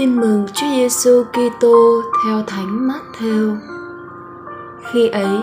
[0.00, 3.56] Tin mừng Chúa Giêsu Kitô theo Thánh Matthew.
[4.92, 5.38] Khi ấy,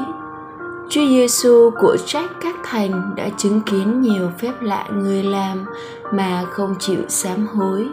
[0.89, 5.66] Chúa Giêsu của trách các thành đã chứng kiến nhiều phép lạ người làm
[6.12, 7.88] mà không chịu sám hối.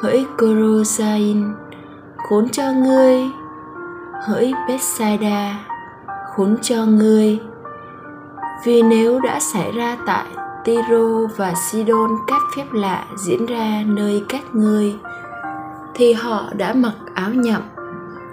[0.00, 1.44] Hỡi Corosain,
[2.28, 3.30] khốn cho ngươi.
[4.26, 5.58] Hỡi Bethsaida,
[6.36, 7.40] khốn cho ngươi.
[8.64, 10.26] Vì nếu đã xảy ra tại
[10.66, 14.94] Tiro và Sidon các phép lạ diễn ra nơi các ngươi
[15.94, 17.62] thì họ đã mặc áo nhậm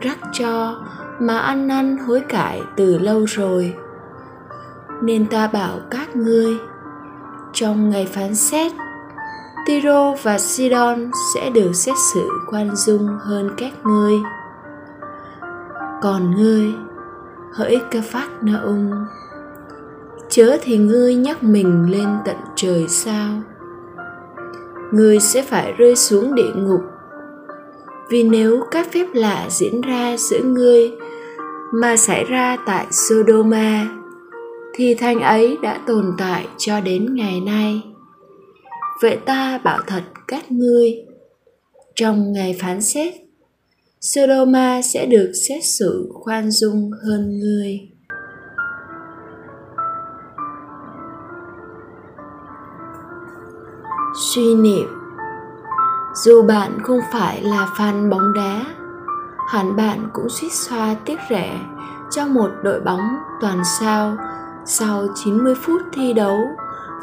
[0.02, 0.82] rắc cho
[1.20, 3.76] mà ăn năn hối cải từ lâu rồi
[5.02, 6.58] nên ta bảo các ngươi
[7.54, 8.72] trong ngày phán xét
[9.66, 14.14] Tiro và Sidon sẽ được xét xử khoan dung hơn các ngươi.
[16.02, 16.74] Còn ngươi,
[17.54, 19.06] hỡi ca phát na ung,
[20.36, 23.42] chớ thì ngươi nhắc mình lên tận trời sao
[24.94, 26.82] ngươi sẽ phải rơi xuống địa ngục
[28.10, 30.92] vì nếu các phép lạ diễn ra giữa ngươi
[31.74, 33.90] mà xảy ra tại Sodoma
[34.74, 37.82] thì thành ấy đã tồn tại cho đến ngày nay.
[39.02, 40.94] Vậy ta bảo thật các ngươi,
[41.96, 43.14] trong ngày phán xét,
[44.02, 47.93] Sodoma sẽ được xét xử khoan dung hơn ngươi.
[54.16, 54.88] Suy niệm.
[56.14, 58.66] Dù bạn không phải là fan bóng đá,
[59.48, 61.60] hẳn bạn cũng suýt xoa tiếc rẻ
[62.12, 64.18] cho một đội bóng toàn sao
[64.66, 66.38] sau 90 phút thi đấu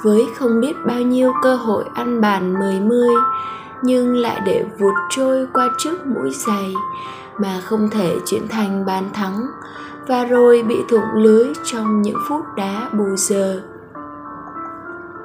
[0.02, 3.14] với không biết bao nhiêu cơ hội ăn bàn mười mươi
[3.82, 6.74] nhưng lại để vụt trôi qua trước mũi giày
[7.38, 9.46] mà không thể chuyển thành bàn thắng
[10.08, 13.62] và rồi bị thủng lưới trong những phút đá bù giờ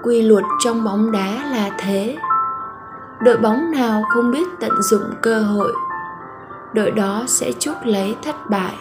[0.06, 2.18] quy luật trong bóng đá là thế.
[3.20, 5.74] Đội bóng nào không biết tận dụng cơ hội
[6.76, 8.76] đội đó sẽ chuốc lấy thất bại.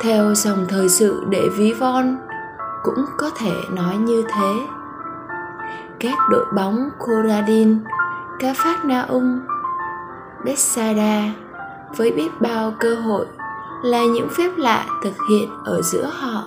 [0.00, 2.16] Theo dòng thời sự để ví von
[2.82, 4.66] cũng có thể nói như thế.
[6.00, 7.78] Các đội bóng Koradin,
[8.38, 9.40] Cafarnaum,
[10.44, 11.22] Bethsaida
[11.96, 13.26] với biết bao cơ hội
[13.82, 16.42] là những phép lạ thực hiện ở giữa họ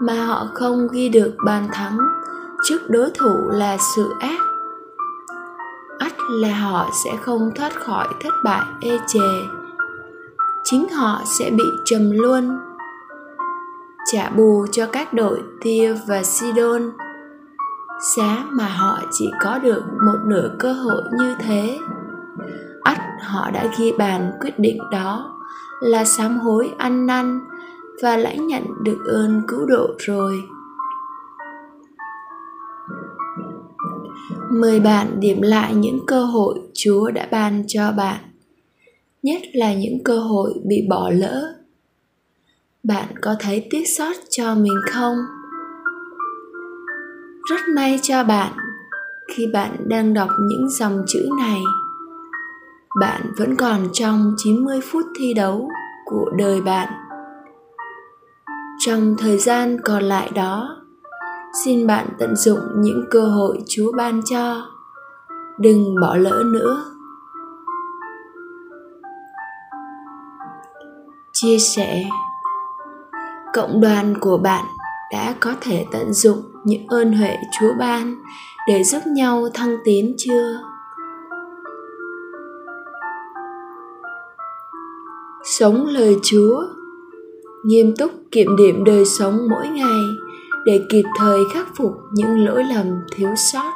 [0.00, 1.98] mà họ không ghi được bàn thắng
[2.64, 4.40] trước đối thủ là sự ác.
[5.98, 9.28] Ắt là họ sẽ không thoát khỏi thất bại ê chề.
[10.64, 12.58] Chính họ sẽ bị trầm luôn
[14.12, 16.90] trả bù cho các đội tia và sidon.
[18.16, 21.78] Giá mà họ chỉ có được một nửa cơ hội như thế.
[22.82, 25.36] Ắt họ đã ghi bàn quyết định đó
[25.80, 27.40] là sám hối ăn năn
[28.02, 30.48] và lãnh nhận được ơn cứu độ rồi.
[34.60, 38.20] Mời bạn điểm lại những cơ hội chúa đã ban cho bạn,
[39.22, 41.54] nhất là những cơ hội bị bỏ lỡ.
[42.82, 45.16] Bạn có thấy tiếc sót cho mình không?
[47.50, 48.52] Rất may cho bạn,
[49.34, 51.60] khi bạn đang đọc những dòng chữ này,
[53.00, 55.68] bạn vẫn còn trong 90 phút thi đấu
[56.04, 56.88] của đời bạn.
[58.86, 60.83] Trong thời gian còn lại đó
[61.54, 64.66] xin bạn tận dụng những cơ hội chúa ban cho.
[65.58, 66.84] Đừng bỏ lỡ nữa.
[71.32, 72.04] Chia sẻ.
[73.52, 74.64] Cộng đoàn của bạn
[75.12, 78.16] đã có thể tận dụng những ơn huệ chúa ban
[78.68, 80.60] để giúp nhau thăng tiến chưa?
[85.44, 86.64] Sống lời chúa.
[87.64, 90.23] Nghiêm túc kiểm điểm đời sống mỗi ngày
[90.66, 92.86] để kịp thời khắc phục những lỗi lầm
[93.16, 93.72] thiếu sót.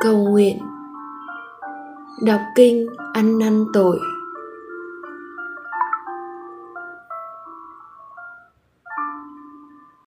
[0.00, 0.58] Cầu nguyện.
[2.26, 4.00] Đọc kinh ăn năn tội.